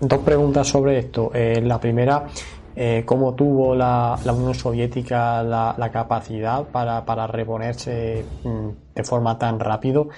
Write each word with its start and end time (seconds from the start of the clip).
Dos 0.00 0.20
preguntas 0.20 0.66
sobre 0.66 0.98
esto. 0.98 1.30
Eh, 1.34 1.60
la 1.60 1.78
primera, 1.78 2.26
eh, 2.74 3.02
¿cómo 3.04 3.34
tuvo 3.34 3.74
la, 3.74 4.18
Unión 4.24 4.54
Soviética 4.54 5.42
la, 5.42 5.74
la 5.76 5.90
capacidad 5.90 6.64
para, 6.64 7.04
para 7.04 7.26
reponerse 7.26 8.24
mm, 8.44 8.68
de 8.94 9.04
forma 9.04 9.38
tan 9.38 9.60
rápido? 9.60 10.08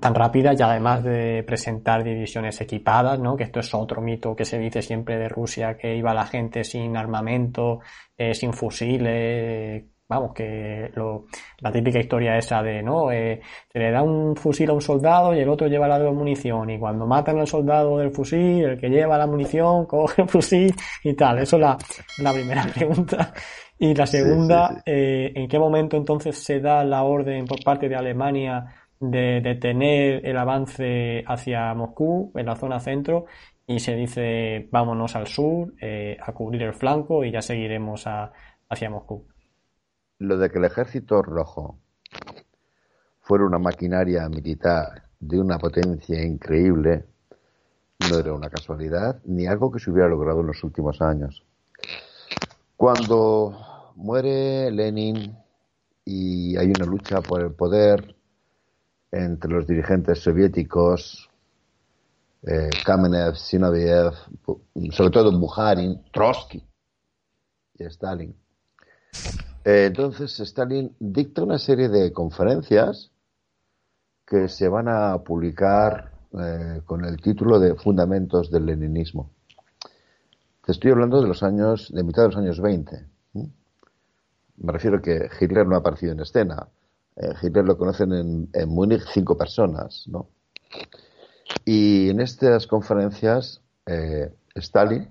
tan 0.00 0.14
rápida 0.14 0.52
y 0.54 0.60
además 0.60 1.04
de 1.04 1.44
presentar 1.46 2.02
divisiones 2.02 2.60
equipadas, 2.60 3.18
¿no? 3.20 3.36
Que 3.36 3.44
esto 3.44 3.60
es 3.60 3.72
otro 3.74 4.00
mito 4.02 4.34
que 4.34 4.44
se 4.44 4.58
dice 4.58 4.82
siempre 4.82 5.16
de 5.16 5.28
Rusia, 5.28 5.76
que 5.76 5.94
iba 5.96 6.12
la 6.12 6.26
gente 6.26 6.64
sin 6.64 6.96
armamento, 6.96 7.78
eh, 8.16 8.34
sin 8.34 8.52
fusiles, 8.52 9.84
vamos, 10.08 10.32
que 10.34 10.90
lo, 10.94 11.26
la 11.60 11.72
típica 11.72 11.98
historia 11.98 12.36
esa 12.36 12.62
de, 12.62 12.82
¿no? 12.82 13.10
Eh, 13.10 13.40
se 13.72 13.78
le 13.78 13.90
da 13.90 14.02
un 14.02 14.36
fusil 14.36 14.70
a 14.70 14.72
un 14.74 14.80
soldado 14.80 15.34
y 15.34 15.40
el 15.40 15.48
otro 15.48 15.66
lleva 15.66 15.88
la 15.88 15.98
de 15.98 16.10
munición 16.10 16.70
y 16.70 16.78
cuando 16.78 17.06
matan 17.06 17.38
al 17.38 17.46
soldado 17.46 17.98
del 17.98 18.10
fusil, 18.12 18.64
el 18.64 18.80
que 18.80 18.88
lleva 18.88 19.18
la 19.18 19.26
munición 19.26 19.86
coge 19.86 20.22
el 20.22 20.28
fusil 20.28 20.74
y 21.02 21.14
tal. 21.14 21.38
Eso 21.38 21.56
es 21.56 21.62
la, 21.62 21.78
la 22.18 22.32
primera 22.32 22.64
pregunta. 22.74 23.32
Y 23.78 23.94
la 23.94 24.06
segunda, 24.06 24.82
Eh, 24.86 25.32
¿en 25.34 25.48
qué 25.48 25.58
momento 25.58 25.96
entonces 25.96 26.38
se 26.42 26.60
da 26.60 26.84
la 26.84 27.02
orden 27.04 27.46
por 27.46 27.62
parte 27.62 27.88
de 27.88 27.96
Alemania 27.96 28.66
de 29.00 29.40
detener 29.40 30.24
el 30.26 30.36
avance 30.38 31.24
hacia 31.26 31.74
Moscú, 31.74 32.32
en 32.36 32.46
la 32.46 32.56
zona 32.56 32.80
centro, 32.80 33.26
y 33.66 33.80
se 33.80 33.94
dice 33.96 34.68
vámonos 34.70 35.16
al 35.16 35.26
sur, 35.26 35.74
eh, 35.80 36.16
a 36.20 36.32
cubrir 36.32 36.62
el 36.62 36.74
flanco 36.74 37.24
y 37.24 37.32
ya 37.32 37.42
seguiremos 37.42 38.06
a, 38.06 38.32
hacia 38.68 38.90
Moscú. 38.90 39.26
Lo 40.18 40.38
de 40.38 40.50
que 40.50 40.58
el 40.58 40.64
ejército 40.64 41.22
rojo 41.22 41.78
fuera 43.20 43.44
una 43.44 43.58
maquinaria 43.58 44.28
militar 44.28 45.08
de 45.18 45.40
una 45.40 45.58
potencia 45.58 46.22
increíble 46.22 47.06
no 48.10 48.18
era 48.18 48.34
una 48.34 48.50
casualidad 48.50 49.20
ni 49.24 49.46
algo 49.46 49.70
que 49.70 49.78
se 49.80 49.90
hubiera 49.90 50.08
logrado 50.08 50.40
en 50.40 50.48
los 50.48 50.62
últimos 50.62 51.00
años. 51.00 51.42
Cuando 52.76 53.92
muere 53.96 54.70
Lenin 54.70 55.36
y 56.04 56.56
hay 56.56 56.66
una 56.76 56.84
lucha 56.84 57.20
por 57.20 57.40
el 57.40 57.52
poder 57.52 58.14
entre 59.10 59.50
los 59.50 59.66
dirigentes 59.66 60.18
soviéticos, 60.20 61.30
eh, 62.42 62.68
Kamenev, 62.84 63.36
Zinoviev, 63.36 64.12
sobre 64.90 65.10
todo 65.10 65.38
Bukharin, 65.38 66.02
Trotsky 66.12 66.62
y 67.78 67.84
Stalin. 67.84 68.36
Eh, 69.64 69.86
entonces 69.86 70.38
Stalin 70.40 70.94
dicta 71.00 71.42
una 71.42 71.58
serie 71.58 71.88
de 71.88 72.12
conferencias 72.12 73.10
que 74.26 74.48
se 74.48 74.68
van 74.68 74.88
a 74.88 75.18
publicar 75.18 76.12
eh, 76.38 76.82
con 76.84 77.04
el 77.04 77.20
título 77.20 77.58
de 77.58 77.74
Fundamentos 77.74 78.50
del 78.50 78.66
Leninismo. 78.66 79.30
Te 80.64 80.72
estoy 80.72 80.90
hablando 80.90 81.20
de 81.20 81.28
los 81.28 81.42
años, 81.42 81.90
de 81.92 82.02
mitad 82.02 82.22
de 82.22 82.28
los 82.28 82.36
años 82.36 82.60
20. 82.60 83.06
Me 84.56 84.72
refiero 84.72 85.00
que 85.00 85.28
Hitler 85.40 85.66
no 85.66 85.76
ha 85.76 85.78
aparecido 85.78 86.12
en 86.12 86.20
escena. 86.20 86.68
Eh, 87.16 87.32
Hitler 87.42 87.64
lo 87.64 87.78
conocen 87.78 88.12
en, 88.12 88.68
Múnich 88.68 89.04
cinco 89.12 89.36
personas, 89.36 90.04
¿no? 90.08 90.28
Y 91.64 92.10
en 92.10 92.20
estas 92.20 92.66
conferencias, 92.66 93.62
Stalin 94.54 95.08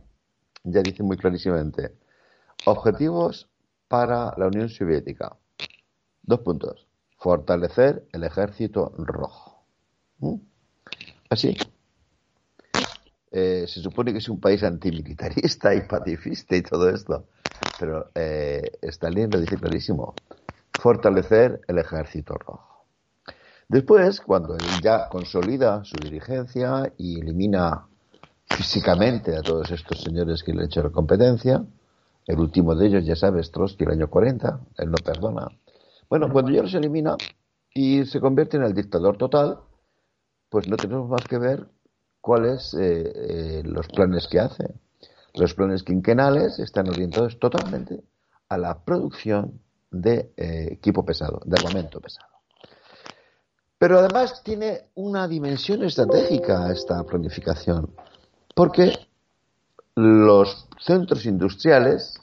ya 0.63 0.81
dice 0.81 1.03
muy 1.03 1.18
clarísimamente, 1.18 1.94
objetivos 2.66 3.50
para 3.94 4.34
la 4.38 4.48
Unión 4.48 4.70
Soviética. 4.70 5.38
Dos 6.24 6.40
puntos. 6.40 6.88
Fortalecer 7.20 8.08
el 8.12 8.24
ejército 8.24 8.92
rojo. 8.98 9.68
¿Mm? 10.18 10.34
Así. 11.30 11.56
Eh, 13.30 13.66
se 13.68 13.81
supone 13.81 14.12
que 14.12 14.18
es 14.18 14.30
un 14.30 14.40
país 14.40 14.64
antimilitarista 14.64 15.76
y 15.76 15.81
pacifista 15.81 16.56
y 16.56 16.64
todo 16.64 16.90
esto. 16.90 17.28
Pero 17.80 18.09
eh, 18.16 18.64
Stalin 18.81 19.30
lo 19.30 19.40
dice 19.40 19.58
clarísimo 19.58 20.16
fortalecer 20.81 21.62
el 21.68 21.78
ejército 21.78 22.34
rojo. 22.34 22.88
Después, 23.68 24.22
cuando 24.22 24.56
él 24.56 24.66
ya 24.81 25.08
consolida 25.08 25.84
su 25.84 25.98
dirigencia 25.98 26.92
y 26.98 27.20
elimina 27.20 27.86
físicamente 28.48 29.38
a 29.38 29.44
todos 29.44 29.70
estos 29.70 30.02
señores 30.02 30.42
que 30.42 30.52
le 30.52 30.62
han 30.62 30.66
hecho 30.66 30.81
la 30.81 30.90
competencia, 30.90 31.64
el 32.25 32.39
último 32.39 32.75
de 32.75 32.88
ellos, 32.88 33.06
ya 33.06 33.16
sabes, 33.16 33.51
Trotsky, 33.51 33.84
el 33.84 33.91
año 33.91 34.09
40, 34.09 34.59
él 34.78 34.91
no 34.91 34.97
perdona. 35.03 35.47
Bueno, 36.09 36.31
cuando 36.31 36.51
ya 36.51 36.61
los 36.61 36.73
elimina 36.73 37.16
y 37.73 38.06
se 38.06 38.19
convierte 38.19 38.57
en 38.57 38.63
el 38.63 38.73
dictador 38.73 39.17
total, 39.17 39.59
pues 40.50 40.67
no 40.67 40.78
tenemos 40.78 41.09
más 41.09 41.23
que 41.28 41.38
ver 41.38 41.67
cuáles 42.22 42.73
eh, 42.75 43.12
eh, 43.16 43.63
los 43.66 43.88
planes 43.88 44.28
que 44.28 44.39
hace. 44.39 44.63
Los 45.33 45.53
planes 45.56 45.83
quinquenales 45.83 46.59
están 46.59 46.88
orientados 46.88 47.39
totalmente 47.39 48.03
a 48.50 48.57
la 48.57 48.83
producción 48.83 49.59
de 49.91 50.31
eh, 50.38 50.67
equipo 50.72 51.03
pesado, 51.03 51.41
de 51.45 51.59
armamento 51.59 52.00
pesado. 52.00 52.29
Pero 53.78 54.00
además 54.00 54.41
tiene 54.44 54.85
una 54.95 55.28
dimensión 55.28 55.83
estratégica 55.83 56.72
esta 56.72 57.03
planificación, 57.03 57.94
porque 58.56 58.94
los 59.96 60.68
centros 60.80 61.26
industriales 61.26 62.20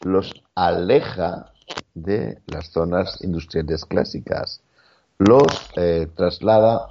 los 0.00 0.32
aleja 0.54 1.52
de 1.94 2.42
las 2.46 2.70
zonas 2.70 3.22
industriales 3.22 3.84
clásicas, 3.84 4.62
los 5.18 5.70
eh, 5.76 6.08
traslada 6.16 6.88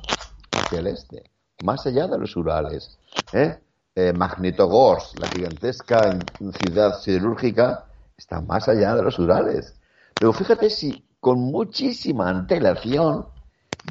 hacia 0.52 0.80
el 0.80 0.88
este, 0.88 1.30
más 1.64 1.86
allá 1.86 2.08
de 2.08 2.18
los 2.18 2.36
Urales. 2.36 2.98
¿eh? 3.34 3.60
Eh, 3.96 4.14
Magnitogorsk, 4.14 5.20
la 5.20 5.28
gigantesca 5.28 6.18
ciudad 6.60 7.00
siderúrgica, 7.00 7.86
está 8.18 8.40
más 8.40 8.70
allá 8.70 8.96
de 8.96 9.04
los 9.04 9.20
Urales. 9.20 9.76
Pero 10.18 10.32
fíjate 10.32 10.70
si 10.70 11.06
con 11.20 11.40
muchísima 11.40 12.30
antelación 12.30 13.28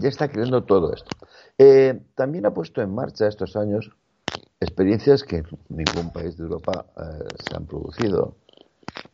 ya 0.00 0.08
está 0.08 0.28
creando 0.28 0.64
todo 0.64 0.94
esto. 0.94 1.10
Eh, 1.58 2.00
también 2.14 2.46
ha 2.46 2.54
puesto 2.54 2.80
en 2.80 2.94
marcha 2.94 3.26
estos 3.26 3.56
años 3.56 3.90
experiencias 4.60 5.24
que 5.24 5.38
en 5.38 5.46
ningún 5.68 6.12
país 6.12 6.36
de 6.36 6.44
Europa 6.44 6.86
eh, 6.96 7.28
se 7.48 7.56
han 7.56 7.66
producido. 7.66 8.36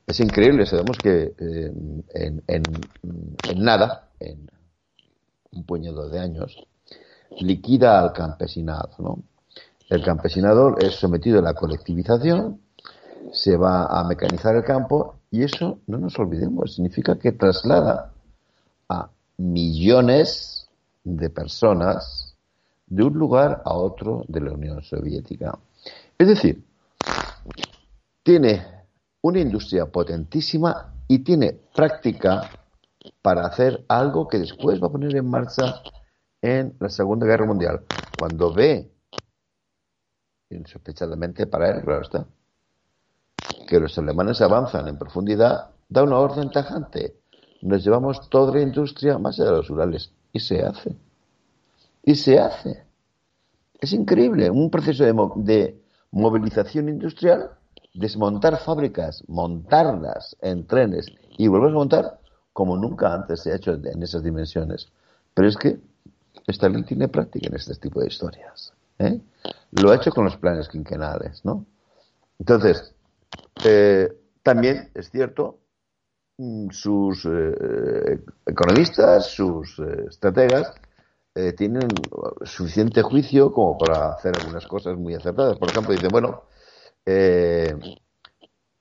Es 0.06 0.20
increíble, 0.20 0.66
sabemos 0.66 0.98
que 0.98 1.34
eh, 1.38 1.72
en, 2.14 2.42
en, 2.46 2.62
en, 3.48 3.64
nada, 3.64 4.10
en 4.20 4.48
un 5.52 5.64
puñado 5.64 6.08
de 6.08 6.18
años, 6.18 6.56
liquida 7.40 8.00
al 8.00 8.12
campesinado. 8.12 8.90
¿no? 8.98 9.22
El 9.88 10.02
campesinado 10.02 10.76
es 10.78 10.94
sometido 10.94 11.38
a 11.38 11.42
la 11.42 11.54
colectivización, 11.54 12.60
se 13.32 13.56
va 13.56 13.86
a 13.86 14.04
mecanizar 14.04 14.56
el 14.56 14.64
campo 14.64 15.16
y 15.30 15.42
eso, 15.42 15.80
no 15.86 15.98
nos 15.98 16.18
olvidemos, 16.18 16.74
significa 16.74 17.18
que 17.18 17.32
traslada 17.32 18.12
a 18.88 19.10
millones 19.36 20.68
de 21.04 21.30
personas 21.30 22.25
de 22.86 23.02
un 23.02 23.14
lugar 23.14 23.62
a 23.64 23.74
otro 23.74 24.24
de 24.28 24.40
la 24.40 24.52
Unión 24.52 24.82
Soviética. 24.82 25.58
Es 26.18 26.28
decir, 26.28 26.64
tiene 28.22 28.64
una 29.22 29.40
industria 29.40 29.86
potentísima 29.86 30.94
y 31.08 31.20
tiene 31.20 31.52
práctica 31.52 32.50
para 33.22 33.46
hacer 33.46 33.84
algo 33.88 34.28
que 34.28 34.38
después 34.38 34.82
va 34.82 34.88
a 34.88 34.92
poner 34.92 35.14
en 35.16 35.28
marcha 35.28 35.82
en 36.42 36.76
la 36.80 36.88
Segunda 36.88 37.26
Guerra 37.26 37.46
Mundial. 37.46 37.84
Cuando 38.18 38.52
ve, 38.52 38.90
insospechadamente 40.50 41.46
para 41.46 41.70
él, 41.70 41.82
claro 41.82 42.02
está, 42.02 42.26
que 43.66 43.80
los 43.80 43.98
alemanes 43.98 44.40
avanzan 44.40 44.88
en 44.88 44.98
profundidad, 44.98 45.70
da 45.88 46.02
una 46.02 46.18
orden 46.18 46.50
tajante. 46.50 47.16
Nos 47.62 47.84
llevamos 47.84 48.28
toda 48.30 48.54
la 48.54 48.62
industria 48.62 49.18
más 49.18 49.38
allá 49.38 49.50
de 49.50 49.56
los 49.56 49.70
Urales. 49.70 50.12
Y 50.32 50.40
se 50.40 50.62
hace. 50.62 50.94
Y 52.06 52.14
se 52.14 52.38
hace. 52.38 52.84
Es 53.78 53.92
increíble. 53.92 54.48
Un 54.48 54.70
proceso 54.70 55.04
de, 55.04 55.12
de 55.36 55.78
movilización 56.12 56.88
industrial, 56.88 57.50
desmontar 57.92 58.58
fábricas, 58.58 59.22
montarlas 59.28 60.34
en 60.40 60.66
trenes 60.66 61.06
y 61.36 61.48
volver 61.48 61.72
a 61.72 61.74
montar 61.74 62.20
como 62.54 62.78
nunca 62.78 63.12
antes 63.12 63.42
se 63.42 63.52
ha 63.52 63.56
hecho 63.56 63.74
en 63.74 64.02
esas 64.02 64.22
dimensiones. 64.22 64.88
Pero 65.34 65.48
es 65.48 65.58
que 65.58 65.78
Stalin 66.46 66.86
tiene 66.86 67.08
práctica 67.08 67.48
en 67.48 67.56
este 67.56 67.74
tipo 67.74 68.00
de 68.00 68.06
historias. 68.06 68.72
¿eh? 68.98 69.20
lo 69.72 69.90
ha 69.90 69.96
hecho 69.96 70.10
con 70.10 70.24
los 70.24 70.36
planes 70.36 70.68
quinquenales, 70.68 71.44
¿no? 71.44 71.66
Entonces, 72.38 72.94
eh, 73.64 74.08
también 74.42 74.90
es 74.94 75.10
cierto, 75.10 75.58
mm, 76.38 76.70
sus 76.70 77.26
eh, 77.26 78.20
economistas, 78.46 79.26
sus 79.26 79.78
estrategas, 79.78 80.72
tienen 81.56 81.88
suficiente 82.44 83.02
juicio 83.02 83.52
como 83.52 83.76
para 83.76 84.12
hacer 84.12 84.32
algunas 84.38 84.66
cosas 84.66 84.96
muy 84.96 85.14
acertadas. 85.14 85.58
Por 85.58 85.70
ejemplo, 85.70 85.92
dicen, 85.92 86.10
bueno, 86.10 86.44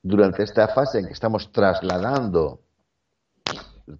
durante 0.01 0.43
esta 0.43 0.67
fase 0.69 0.99
en 0.99 1.07
que 1.07 1.13
estamos 1.13 1.51
trasladando 1.51 2.61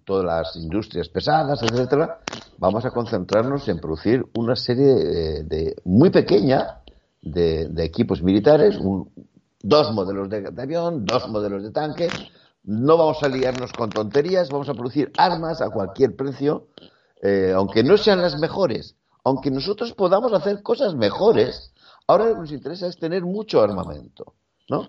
todas 0.04 0.24
las 0.24 0.56
industrias 0.56 1.08
pesadas, 1.08 1.62
etcétera, 1.62 2.20
vamos 2.58 2.84
a 2.84 2.90
concentrarnos 2.90 3.68
en 3.68 3.78
producir 3.78 4.24
una 4.36 4.56
serie 4.56 5.42
de, 5.44 5.76
muy 5.84 6.10
pequeña 6.10 6.82
de, 7.22 7.68
equipos 7.78 8.22
militares, 8.22 8.78
dos 9.62 9.92
modelos 9.92 10.28
de, 10.28 10.48
avión, 10.56 11.04
dos 11.04 11.28
modelos 11.28 11.62
de 11.62 11.70
tanque. 11.70 12.08
No 12.64 12.96
vamos 12.96 13.22
a 13.22 13.28
liarnos 13.28 13.72
con 13.72 13.90
tonterías, 13.90 14.50
vamos 14.50 14.68
a 14.68 14.74
producir 14.74 15.12
armas 15.16 15.60
a 15.60 15.70
cualquier 15.70 16.16
precio, 16.16 16.68
eh, 17.26 17.52
aunque 17.52 17.82
no 17.82 17.96
sean 17.96 18.22
las 18.22 18.38
mejores, 18.38 18.94
aunque 19.24 19.50
nosotros 19.50 19.92
podamos 19.94 20.32
hacer 20.32 20.62
cosas 20.62 20.94
mejores. 20.94 21.72
Ahora 22.06 22.26
lo 22.26 22.34
que 22.34 22.40
nos 22.42 22.52
interesa 22.52 22.86
es 22.86 22.96
tener 22.98 23.24
mucho 23.24 23.60
armamento, 23.60 24.34
¿no? 24.68 24.88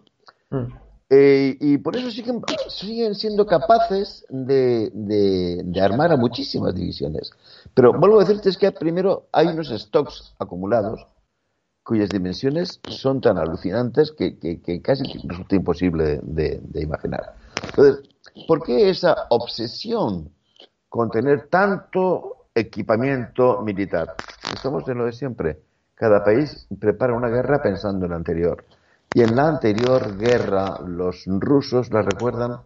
Mm. 0.52 0.72
Eh, 1.10 1.58
y 1.60 1.78
por 1.80 1.96
eso 1.96 2.12
siguen, 2.12 2.42
siguen 2.70 3.16
siendo 3.16 3.48
capaces 3.48 4.24
de, 4.30 4.92
de, 4.94 5.82
armar 5.82 6.12
a 6.12 6.18
muchísimas 6.18 6.76
divisiones. 6.76 7.32
Pero 7.74 7.94
vuelvo 7.94 8.18
a 8.18 8.26
decirte 8.26 8.50
es 8.50 8.58
que 8.58 8.72
primero 8.72 9.30
hay 9.32 9.48
unos 9.48 9.70
stocks 9.70 10.36
acumulados 10.38 11.08
cuyas 11.82 12.10
dimensiones 12.10 12.82
son 12.90 13.20
tan 13.20 13.38
alucinantes 13.38 14.12
que, 14.12 14.38
que, 14.38 14.82
casi 14.82 15.04
resulta 15.24 15.56
imposible 15.56 16.20
de, 16.22 16.60
de, 16.62 16.82
imaginar. 16.84 17.36
Entonces, 17.64 18.04
¿por 18.46 18.62
qué 18.62 18.90
esa 18.90 19.26
obsesión 19.30 20.37
con 20.90 21.10
tener 21.10 21.48
tanto 21.50 22.48
equipamiento 22.54 23.62
militar? 23.62 24.16
Estamos 24.54 24.88
en 24.88 24.98
lo 24.98 25.06
de 25.06 25.14
siempre. 25.14 25.62
Cada 25.96 26.24
país 26.24 26.68
prepara 26.80 27.14
una 27.14 27.28
guerra 27.28 27.62
pensando 27.62 28.06
en 28.06 28.12
la 28.12 28.18
anterior. 28.18 28.66
Y 29.14 29.22
en 29.22 29.36
la 29.36 29.48
anterior 29.48 30.18
guerra 30.18 30.80
los 30.86 31.24
rusos 31.26 31.92
la 31.92 32.02
recuerdan 32.02 32.62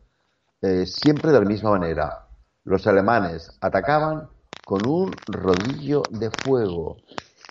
eh, 0.61 0.85
siempre 0.85 1.31
de 1.31 1.39
la 1.39 1.45
misma 1.45 1.71
manera. 1.71 2.27
Los 2.63 2.85
alemanes 2.87 3.57
atacaban 3.61 4.27
con 4.65 4.85
un 4.87 5.13
rodillo 5.27 6.03
de 6.11 6.29
fuego 6.29 6.97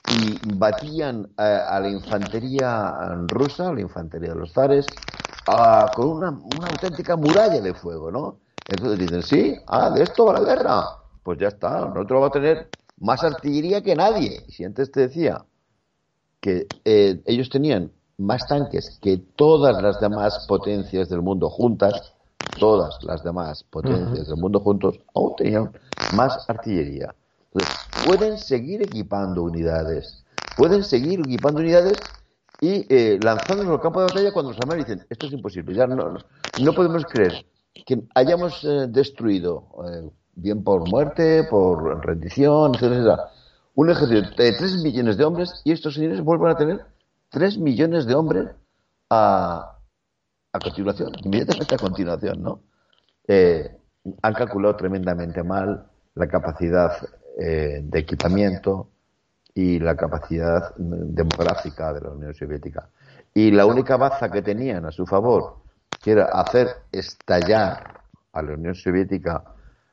y 0.08 0.38
batían 0.54 1.28
eh, 1.38 1.42
a, 1.42 1.80
la 1.80 1.88
infantería 1.88 2.94
rusa, 3.28 3.72
la 3.72 3.80
infantería 3.80 4.30
de 4.30 4.36
los 4.36 4.52
zares, 4.52 4.86
con 5.94 6.08
una, 6.08 6.28
auténtica 6.70 7.16
muralla 7.16 7.60
de 7.60 7.74
fuego, 7.74 8.10
¿no? 8.10 8.38
Entonces 8.68 8.98
dicen, 8.98 9.22
sí, 9.22 9.56
ah, 9.66 9.90
de 9.90 10.02
esto 10.02 10.26
va 10.26 10.40
la 10.40 10.54
guerra. 10.54 10.84
Pues 11.22 11.38
ya 11.38 11.48
está, 11.48 11.80
nosotros 11.86 12.20
vamos 12.20 12.28
a 12.28 12.32
tener 12.32 12.68
más 12.98 13.24
artillería 13.24 13.82
que 13.82 13.96
nadie. 13.96 14.44
Y 14.46 14.52
si 14.52 14.64
antes 14.64 14.90
te 14.90 15.00
decía 15.00 15.44
que 16.40 16.66
eh, 16.84 17.20
ellos 17.26 17.50
tenían 17.50 17.92
más 18.18 18.46
tanques 18.46 18.98
que 19.00 19.18
todas 19.36 19.82
las 19.82 20.00
demás 20.00 20.46
potencias 20.46 21.08
del 21.08 21.22
mundo 21.22 21.48
juntas, 21.48 22.14
todas 22.58 23.02
las 23.02 23.24
demás 23.24 23.64
potencias 23.64 24.28
del 24.28 24.36
mundo 24.36 24.60
juntos, 24.60 24.98
aún 25.14 25.34
tenían 25.36 25.72
más 26.14 26.48
artillería. 26.48 27.14
Entonces, 27.52 27.76
pueden 28.06 28.38
seguir 28.38 28.82
equipando 28.82 29.42
unidades, 29.42 30.24
pueden 30.56 30.84
seguir 30.84 31.20
equipando 31.20 31.60
unidades 31.60 31.98
y 32.60 32.86
eh, 32.94 33.18
lanzándonos 33.22 33.72
al 33.72 33.80
campo 33.80 34.00
de 34.00 34.06
batalla 34.06 34.32
cuando 34.32 34.52
los 34.52 34.60
alemanes 34.60 34.86
dicen, 34.86 35.06
esto 35.08 35.26
es 35.26 35.32
imposible, 35.32 35.74
ya 35.74 35.86
no, 35.86 36.18
no 36.60 36.72
podemos 36.74 37.04
creer 37.06 37.44
que 37.86 38.02
hayamos 38.14 38.64
eh, 38.64 38.86
destruido, 38.88 39.68
eh, 39.86 40.10
bien 40.34 40.62
por 40.64 40.88
muerte, 40.88 41.44
por 41.48 42.04
rendición, 42.04 42.74
etcétera, 42.74 43.30
un 43.74 43.90
ejército 43.90 44.42
de 44.42 44.52
3 44.52 44.82
millones 44.82 45.16
de 45.16 45.24
hombres 45.24 45.62
y 45.64 45.72
estos 45.72 45.94
señores 45.94 46.20
vuelvan 46.20 46.52
a 46.52 46.56
tener 46.56 46.80
3 47.30 47.58
millones 47.58 48.06
de 48.06 48.14
hombres 48.14 48.48
a, 49.08 49.78
a 50.52 50.58
continuación, 50.58 51.12
inmediatamente 51.22 51.74
a 51.74 51.78
continuación, 51.78 52.42
¿no? 52.42 52.60
Eh, 53.26 53.76
han 54.22 54.34
calculado 54.34 54.76
tremendamente 54.76 55.42
mal 55.42 55.86
la 56.14 56.26
capacidad 56.26 56.92
eh, 57.38 57.80
de 57.82 57.98
equipamiento 57.98 58.88
y 59.54 59.78
la 59.78 59.96
capacidad 59.96 60.74
demográfica 60.76 61.92
de 61.92 62.00
la 62.00 62.10
Unión 62.10 62.34
Soviética. 62.34 62.88
Y 63.34 63.50
la 63.50 63.66
única 63.66 63.96
baza 63.96 64.30
que 64.30 64.42
tenían 64.42 64.84
a 64.86 64.90
su 64.90 65.06
favor, 65.06 65.58
que 66.00 66.12
era 66.12 66.24
hacer 66.26 66.68
estallar 66.90 68.00
a 68.32 68.42
la 68.42 68.54
Unión 68.54 68.74
Soviética 68.74 69.44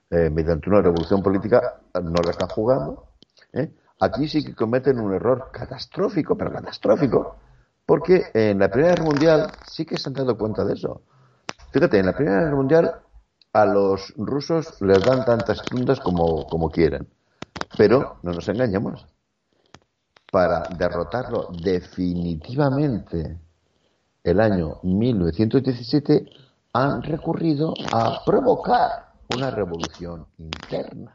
eh, 0.09 0.29
mediante 0.29 0.69
una 0.69 0.81
revolución 0.81 1.21
política, 1.21 1.81
no 2.01 2.21
la 2.23 2.31
están 2.31 2.47
jugando. 2.47 3.09
¿eh? 3.53 3.73
Aquí 3.99 4.27
sí 4.27 4.43
que 4.43 4.55
cometen 4.55 4.99
un 4.99 5.13
error 5.13 5.49
catastrófico, 5.51 6.37
pero 6.37 6.51
catastrófico, 6.51 7.35
porque 7.85 8.27
en 8.33 8.59
la 8.59 8.69
Primera 8.69 8.93
Guerra 8.93 9.05
Mundial 9.05 9.51
sí 9.69 9.85
que 9.85 9.97
se 9.97 10.09
han 10.09 10.13
dado 10.13 10.37
cuenta 10.37 10.63
de 10.63 10.73
eso. 10.73 11.01
Fíjate, 11.71 11.99
en 11.99 12.05
la 12.05 12.15
Primera 12.15 12.41
Guerra 12.41 12.55
Mundial 12.55 12.95
a 13.51 13.65
los 13.65 14.13
rusos 14.15 14.81
les 14.81 15.03
dan 15.03 15.25
tantas 15.25 15.61
tundas 15.63 15.99
como, 15.99 16.45
como 16.47 16.69
quieren. 16.69 17.07
Pero 17.77 18.19
no 18.23 18.31
nos 18.31 18.47
engañemos. 18.47 19.05
Para 20.31 20.63
derrotarlo 20.77 21.49
definitivamente 21.61 23.37
el 24.31 24.39
año 24.39 24.79
1917 24.83 26.25
han 26.73 27.01
recurrido 27.01 27.73
a 27.91 28.23
provocar 28.25 29.13
una 29.33 29.51
revolución 29.51 30.25
interna. 30.37 31.13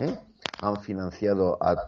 ¿eh? 0.00 0.18
han 0.60 0.80
financiado 0.80 1.58
a, 1.60 1.72
a 1.72 1.84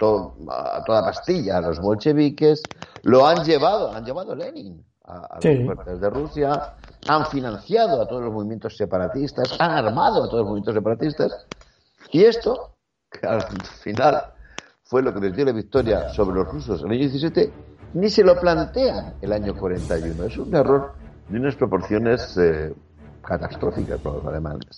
toda 0.85 1.05
pastilla 1.05 1.59
a 1.59 1.61
los 1.61 1.81
bolcheviques, 1.81 2.63
lo 3.03 3.27
han 3.27 3.45
llevado, 3.45 3.93
han 3.93 4.05
llevado 4.05 4.35
Lenin 4.35 4.85
a, 5.05 5.39
las 5.41 5.65
fuerzas 5.65 6.01
de 6.01 6.11
Rusia, 6.11 6.75
han 7.09 7.27
financiado 7.27 8.03
a 8.03 8.09
todos 8.09 8.23
los 8.23 8.33
movimientos 8.33 8.77
separatistas, 8.77 9.57
han 9.59 9.71
armado 9.71 10.25
a 10.25 10.29
todos 10.29 10.41
los 10.41 10.47
movimientos 10.47 10.75
separatistas, 10.75 11.47
y 12.11 12.25
esto, 12.25 12.75
que 13.11 13.27
al 13.27 13.43
final 13.83 14.23
fue 14.83 15.03
lo 15.03 15.13
que 15.15 15.21
les 15.21 15.35
dio 15.35 15.45
la 15.45 15.53
victoria 15.53 16.09
sobre 16.11 16.37
los 16.37 16.49
rusos 16.49 16.81
en 16.81 16.87
el 16.87 16.93
año 16.93 17.11
17, 17.11 17.53
ni 17.97 18.11
se 18.11 18.23
lo 18.23 18.39
plantean 18.39 19.15
el 19.23 19.33
año 19.33 19.55
41. 19.55 20.25
Es 20.25 20.37
un 20.37 20.55
error 20.55 20.93
de 21.29 21.39
unas 21.39 21.57
proporciones 21.57 22.37
eh, 22.37 22.75
catastróficas 23.23 23.99
para 24.01 24.17
los 24.17 24.27
alemanes. 24.27 24.67